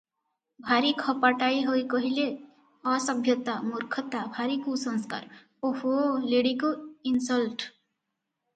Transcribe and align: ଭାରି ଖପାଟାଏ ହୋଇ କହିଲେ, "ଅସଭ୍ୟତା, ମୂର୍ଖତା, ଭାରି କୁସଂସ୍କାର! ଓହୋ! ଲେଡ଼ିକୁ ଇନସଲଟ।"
ଭାରି 0.67 0.93
ଖପାଟାଏ 1.01 1.59
ହୋଇ 1.67 1.83
କହିଲେ, 1.91 2.25
"ଅସଭ୍ୟତା, 2.93 3.59
ମୂର୍ଖତା, 3.67 4.23
ଭାରି 4.39 4.57
କୁସଂସ୍କାର! 4.65 5.41
ଓହୋ! 5.71 5.95
ଲେଡ଼ିକୁ 6.35 6.75
ଇନସଲଟ।" 7.13 7.71